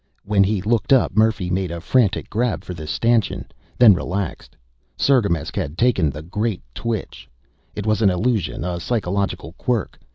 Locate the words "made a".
1.51-1.79